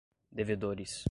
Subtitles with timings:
[0.31, 0.99] devedores